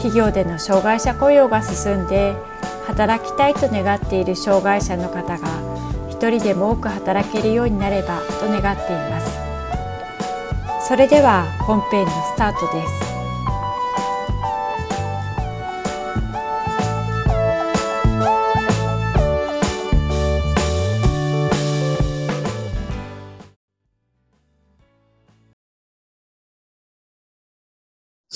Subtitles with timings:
[0.00, 2.34] 企業での障害者雇用が進んで
[2.86, 5.48] 働きたいと願っている障害者の方が
[6.08, 9.38] 一人でも多く働けるようになればと願っています。
[10.88, 13.09] それでは本編のスタートです。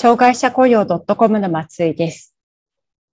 [0.05, 2.34] 障害者雇用 .com の松井です。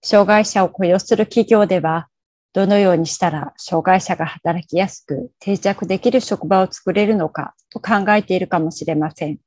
[0.02, 2.08] 障害者を雇用する企業では、
[2.52, 9.38] どのようにしたら障害者が働きやすく定着できる職場を作れるのかと考えているかもしれません。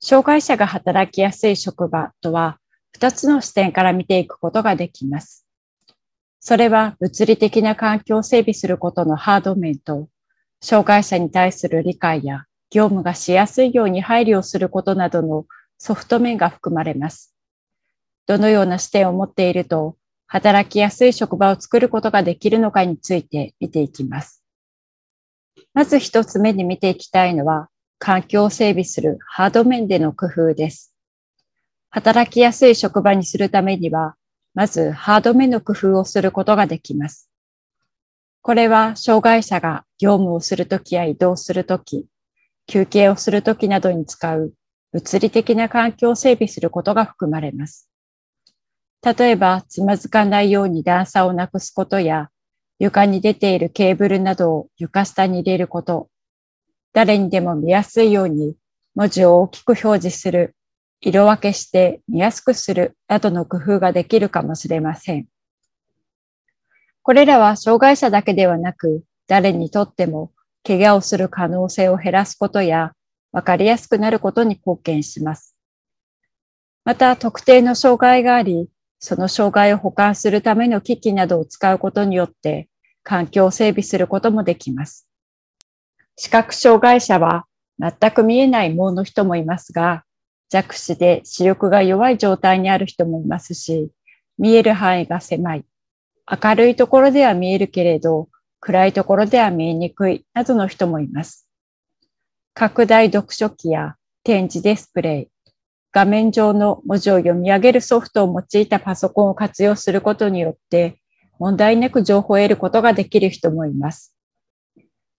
[0.00, 2.58] 障害者が働きやすい職場とは、
[2.98, 5.46] 2つの視点から見ていくことができます。
[6.40, 10.10] それは物理的な環境を整備することのハード面と、
[10.60, 15.46] 障害者に対する理解や業務がしやすいように配慮をすることなどの
[15.78, 17.34] ソフト面が含まれます。
[18.26, 24.44] どのような視点を持っていると、働きやすい職場を作ることができるのかについて見ていきます。
[25.72, 30.94] まず一つ目に見ていきたいのは、環境を整備するハード面での工夫です。
[31.90, 34.16] 働きやすい職場にするためには、
[34.54, 37.30] まずハード面の工夫をすることができます。
[38.42, 42.06] これは障害者が業務をするときや移動するとき、
[42.66, 44.52] 休憩をするときなどに使う
[44.92, 47.90] 物理的な環境を整備することが含まれます。
[49.02, 52.30] 例えば、つまずかないように段差をなくすことや、
[52.78, 56.08] 床に出ているケーブルなどを床下に入れること、
[56.92, 58.56] 誰にでも見やすいように
[58.94, 60.56] 文字を大きく表示する、
[61.00, 65.26] 色分けして見やすくするなどの工夫ができるかもしれません。
[67.02, 70.32] これらは障害者だけではなく、誰にとっても
[70.66, 72.92] 怪我をする可能性を減らすことや、
[73.38, 75.54] わかりやすくなることに貢献します。
[76.84, 78.68] また、特定の障害があり、
[78.98, 82.68] その障害を補完するための機器などを使うことによって、
[83.04, 85.06] 環境を整備することもできます。
[86.16, 87.46] 視覚障害者は
[87.78, 90.02] 全く見えない盲の人もいますが、
[90.50, 93.92] 弱視で視力が弱い状態にある人もいますし、
[94.36, 95.64] 見える範囲が狭い。
[96.42, 98.28] 明るいところでは見えるけれど、
[98.58, 101.47] 暗いところでは見えにくいなどの人もいます。
[102.58, 105.28] 拡大読書機や展示ディスプレイ、
[105.92, 111.00] 画面上の文字を読み上げるソフトを用いたパソコンを活用することによって、
[111.38, 114.12] 問題なく情報を得ることができる人もいます。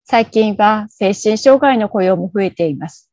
[0.05, 3.09] 最近は精神障害の雇用も増えています。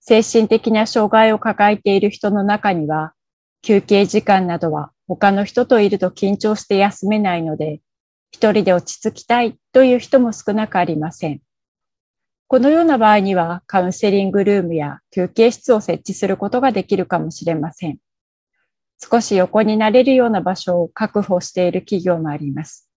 [0.00, 3.12] 精神的な障害を抱えている人の中には、
[3.60, 7.82] 休憩時間などは他の人といると緊張して休めないので、
[8.32, 11.42] 一人で落ち着きたいという人も少なくありません。
[12.50, 17.98] このような場合にはカウンセリングルームや休憩室を設置することができるかもしれません。
[18.98, 22.90] 少し横になれるような場所を確保している企業もあります。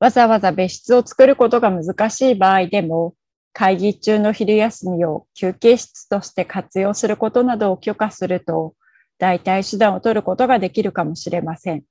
[0.00, 3.14] わざわざ別室を作ることが難しい場合でも、
[3.52, 8.74] 会議中の昼休みを休憩室として活用することなどを許可すると、
[9.18, 11.84] 代替手段を取ることができるかもしれません。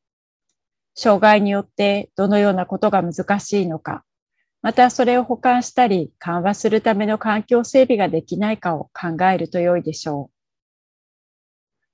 [0.96, 4.04] 障害によってどのようなことが難しいのか、
[4.62, 10.38] またそれを補完したり緩和するための環境整備ができないかを考えると良いでしょう。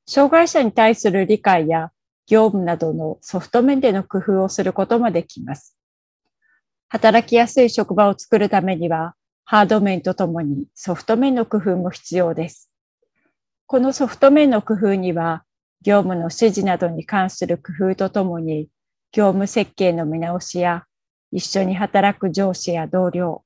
[0.06, 1.92] 障害者に対する理解や
[2.26, 5.78] 業務などのソフト面での工夫をすることもできます。
[6.90, 12.70] 働きやすい職場を作るためには、ハード面とともにソフト面の工夫も必要です。
[13.66, 15.44] このソフト面の工夫には、
[15.82, 18.70] 業務の指示などに関する工夫とともに、
[19.12, 20.86] 業務設計の見直しや
[21.36, 23.44] 一緒に働く上司や同僚、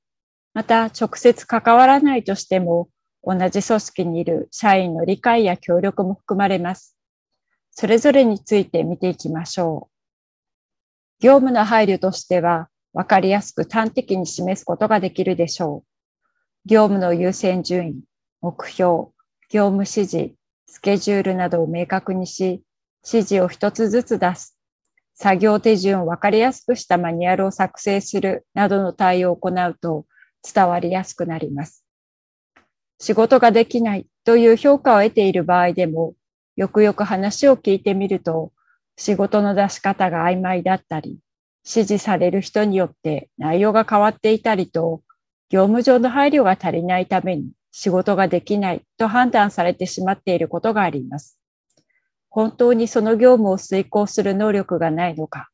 [0.52, 2.90] また直接関わらないとしても、
[3.24, 6.98] 同じ組織にいる社員の理解や協力も含まれます。
[7.70, 11.24] それぞれについて見ていきましょう。
[11.24, 15.88] 業務の配慮としては、わかりやすく端的に示すことができるでしょう。
[16.66, 18.02] 業務の優先順位、
[18.42, 19.06] 目標、
[19.48, 20.34] 業務指示、
[20.66, 22.62] スケジュールなどを明確にし、
[23.02, 24.57] 指示を一つずつ出す
[25.20, 30.06] 作業手順を分かりやすくしたマニュアルを作成するなどの対応を行うと
[30.42, 31.84] 伝わりやすくなります。
[33.00, 36.14] 仕事ができないという評価を得ている場合でも、
[36.54, 38.52] よくよく話を聞いてみると、
[38.96, 41.18] 仕事の出し方が曖昧だったり、
[41.64, 45.02] 指示される人によって内容が変わっていたりと、
[45.50, 51.37] 業務上の配慮が足りないために仕事ができないと判断されてしまっていることがあります。
[52.30, 55.48] 本当にその業務を遂行する能力がないのか、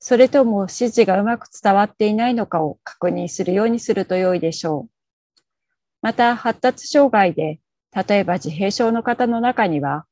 [0.00, 4.90] それとも指示がうまく伝わっていないのかを確認するようにすると良いでしょう。
[6.02, 7.60] また、発達障害で、
[7.92, 10.06] 例えば自閉症の方の中には、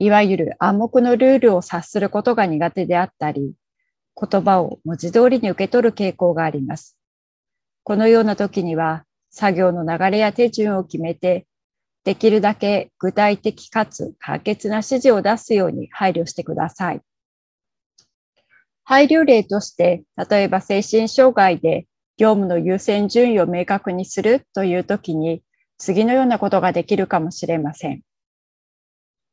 [0.00, 3.54] いわゆる暗黙のルールを察することが苦手であったり、
[4.20, 6.96] 言葉を文字通りに受け取る傾向があります。
[7.84, 11.46] このような時には、作業の流れや手順を決めて、
[12.04, 17.00] できるだけ具体的かつ簡潔な指示を出すように配慮してください。
[18.84, 21.86] 配慮例として、例えば精神障害で
[22.18, 25.42] 業務の優先順位を明確にするという時に、
[25.78, 28.02] 次のようなことができるかもしれません。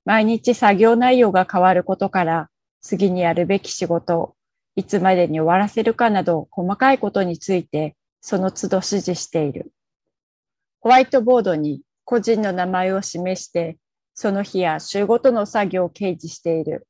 [0.05, 2.49] 毎日作業内容が変わることから、
[2.81, 4.35] 次にやるべき仕事、
[4.75, 9.73] いつまでに終わらせるかなど細かいことについて、その都度指示している。
[10.79, 13.77] ホワイトボードに個人の名前を示して、
[14.13, 16.87] その日や週ごとの作業を掲示している。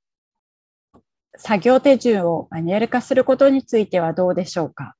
[1.37, 4.95] 作業手順をマニュアル化することについてはどうでしょうか？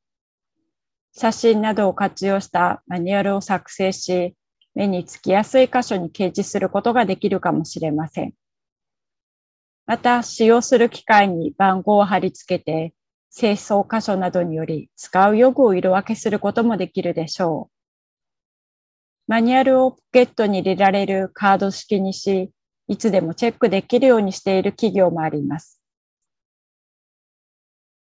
[1.14, 4.36] 写真などを活用したマニュアルを作成し、
[4.76, 8.34] 目につきやすい箇所に掲示することができるかもしれません。
[9.86, 12.94] また、使用する機械に番号を貼り付けて、
[13.36, 17.81] 清掃箇所などにより使う用具を色分けすることもできるでしょう。
[19.32, 22.52] マニュアルをポケットに入れられるカード式にし、
[22.90, 25.82] いつでもチェックできるようにしている企業もあります。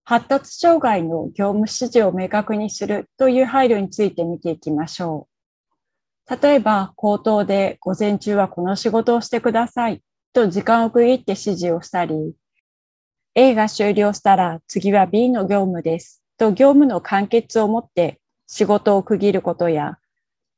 [0.06, 5.28] 発達障害の業務指示を明確にするという配慮について見ていきましょ
[6.30, 6.42] う。
[6.42, 10.02] 例えば、口頭で午前中はこの仕事をしてください
[10.32, 12.36] と時間を区切って指示をしたり、
[13.36, 19.98] A が終了したら次は B の業務ですと業務の完結をもって仕事を区切ることや、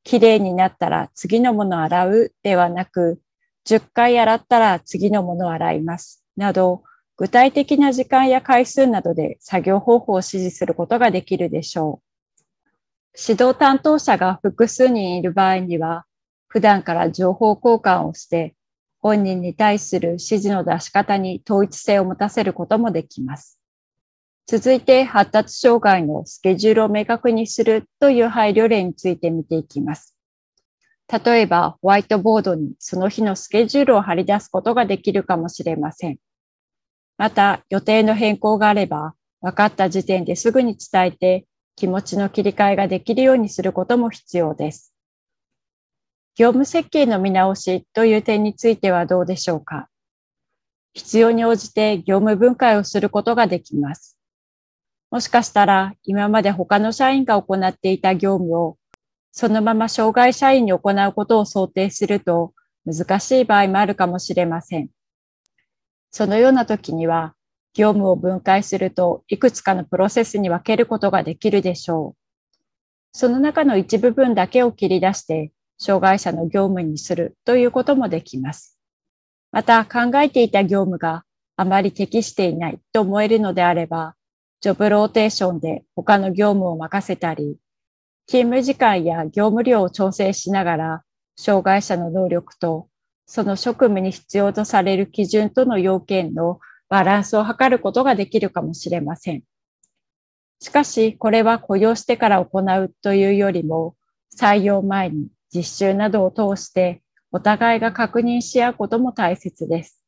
[0.03, 3.21] きれいになったら次のものを洗うではなく、
[3.65, 6.23] 10回洗ったら次のものを洗います。
[6.37, 6.83] など、
[7.17, 12.09] 具体的な時間や回数などで作業方法を指示することができるでしょう。
[13.17, 16.05] 指導担当者が複数人いる場合には、
[16.47, 18.55] 普段から情報交換をして、
[19.01, 23.58] 本人に対する指示の出し方に統一性を持たせることもできます。
[24.51, 30.17] 続いて発達障害のスケジュールを明確にするという配慮例について見ていきます。
[31.23, 36.17] 例えば、ホワイトボードにその日のスケジュールを貼り出すことができるかもしれません。
[37.19, 41.45] また、予定の変更があれば、分かった時点ですぐに伝えて、
[41.75, 44.95] 気持ちの切り替えができるようにすることも必要です。
[46.35, 49.89] 業務設計の見直しという点についてはどうでしょうか
[50.95, 54.18] 必要に応じて業務分解をすることができます。
[55.11, 58.77] もしかしたら今まで他の社員が行っていた業務を
[59.31, 62.53] そのまま障害社員に行うことを想定すると
[62.85, 64.89] 難しい場合もあるかもしれません。
[66.11, 67.35] そのような時には
[67.73, 72.19] 業務を分解するといくつかのプロセスに分けることができるでしょう。
[73.11, 78.77] その中の一部分だけを切り出して障害者の業務にするということもできます。
[79.51, 81.23] また考えていた業務が
[81.55, 84.15] あまり適していないと思えるのであれば、
[84.61, 87.57] ジョブローテーションで他の業務を任せたり、
[88.27, 91.03] 勤務時間や業務量を調整しながら、
[91.37, 92.89] 障害者の能力と
[93.31, 99.43] その職務に必要とされる基準との要件のバランスを図ることができるかもしれません。
[100.59, 103.95] しかし、これは雇用してから行うというよりも、
[104.35, 110.03] 採用前に実習などを通してお互いが確認し合うことも大切です。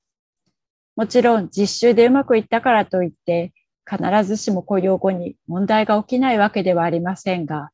[0.96, 3.54] もちろん実習でうまくいったからといって
[3.92, 7.72] 必ずしも雇用後に問題が起きないわけではありませんが、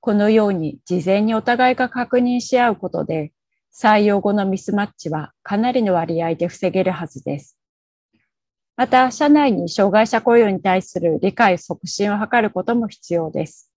[0.00, 3.32] このように事前にお互いが確認し合うことで、
[3.72, 7.56] 採用後のミスマッチはかなりの割合で防げるはずです。
[8.76, 13.70] また、社内に障害者雇用に対する理解促進を図ることも必要です。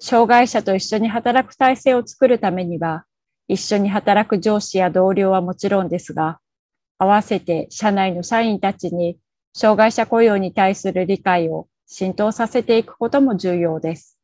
[0.00, 3.06] 障害者と一緒に働く体制を作るためには、
[3.48, 6.38] 一緒に働く上司や同僚はもちろんですが、
[6.98, 9.18] 合わせて社内の社員たちに
[9.54, 14.18] 障害者雇用に対する理解を浸透させていくことも重要です。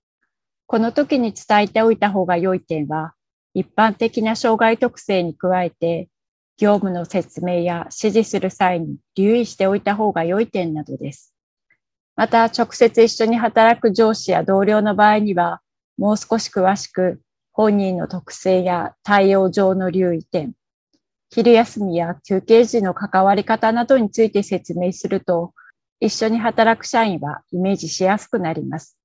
[0.67, 3.15] この時に伝えておいた方が良い点は、
[3.55, 6.09] 一般的な障害特性に加えて、
[6.57, 11.35] 業務の説明や指示する際に留意しておいた方が良い点などです。
[12.17, 15.61] また、直接一緒に働く上司や同僚の場合には、
[15.97, 17.21] もう少し詳しく
[17.53, 20.55] 本人の特性や対応上の留意点、
[21.31, 25.53] 昼休みや休憩時の関わり方などについて説明すると、
[26.01, 28.97] 一緒に働く社員はイメージしやすくなります。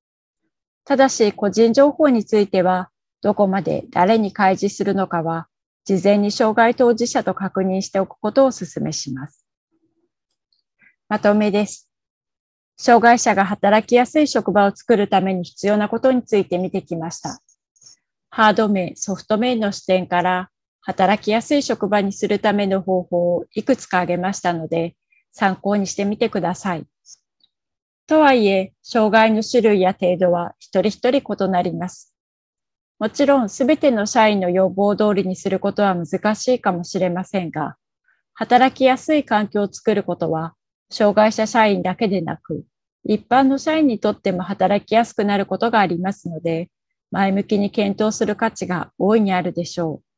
[0.86, 2.90] ただし、個人情報については、
[3.22, 5.48] どこまで誰に開示するのかは、
[5.86, 9.46] 事前に障害当事者と確認しておくことをお勧めします。
[11.10, 11.90] まとめです。
[12.78, 17.42] 障害者が働きやすい職場を作るために必要なことについて見てきました。
[18.30, 20.50] ハード面、ソフト面の視点から
[20.86, 24.96] 働きやすい職場にするための方法をいくつか挙げましたので、
[25.32, 26.86] 参考にしてみてください。
[28.06, 32.14] とはいえ、障害の種類や程度は一人一人異なります。
[33.00, 37.78] もちろん、すべての社員の要望通りにすることは難しいかもしれませんが、
[38.34, 40.54] 働きやすい環境を作ることは、
[40.92, 42.66] 障害者社員だけでなく、
[43.06, 46.70] 一般の社員にとっても働きやすくなることがありますので、
[47.10, 50.13] 前向きに検討する価値が大いにあるでしょう。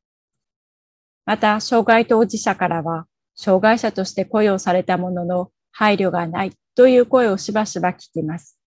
[1.26, 8.58] また、障害当事者からは、障害者として雇用されたものの配慮がないという声をしばしば聞きます。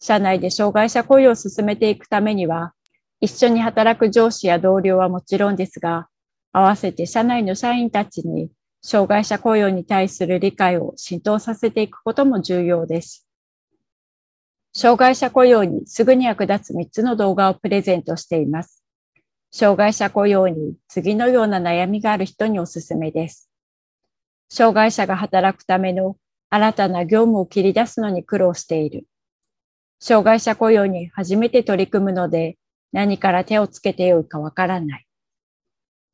[0.00, 2.74] 社内で障害者雇用を進めていくためには、
[3.20, 6.08] 一緒に働く上司や同僚はもちろんですが、
[6.52, 8.50] 合わせて社内の社員たちに
[8.80, 13.26] 障害者雇用に対する理解を浸透させていくことも重要です。
[14.72, 18.83] 障害者雇用にすぐに役立つ3つの動画をプレゼントしています。
[19.56, 23.48] 障害者雇用に次のような悩みがある人におすすめです。
[24.48, 26.16] 障害者が働くための
[26.50, 29.06] 新たな業務を切り出すのに苦労している。
[30.00, 32.58] 障害者雇用に初めて取り組むので
[32.90, 35.06] 何から手をつけてよいかわからない。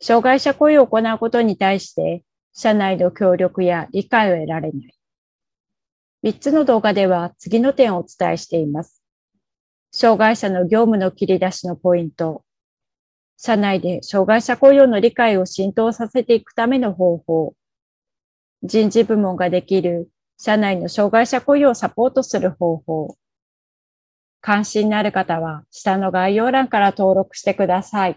[0.03, 4.95] 障害者雇用を行うことに対して社内の協力や理解を得られない。
[6.25, 9.03] 3つの動画では次の点をお伝えしています。
[9.93, 12.45] 障害者の業務の切り出しのポイント。
[13.43, 17.55] 社内で障害者雇用の理解を浸透させていくための方法。
[18.63, 23.17] 人事部門ができる社内の障害者雇用をサポートする方法。
[24.43, 28.17] 関心のある方は下の概要欄から登録してください。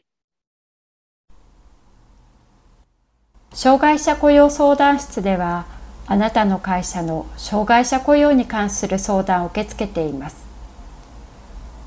[3.54, 5.68] 障害者雇用相談室では、
[6.06, 10.43] あなたの会社の障害者雇用に関する相談を受け付けています。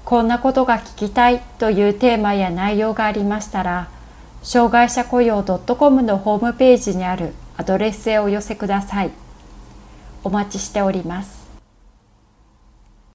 [0.06, 3.88] こんなことが聞きたいというテーマや内容がありましたら、
[4.40, 9.10] 障害者雇用 .com のホームページにあるアドレスへお寄せください。
[10.22, 11.45] お待ちしております。